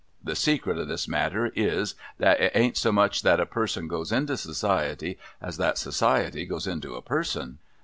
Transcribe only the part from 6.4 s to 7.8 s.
goes into a person.'